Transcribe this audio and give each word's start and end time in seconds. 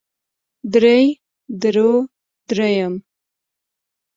درې 0.73 0.99
درو 1.61 1.91
درېيم 2.47 2.93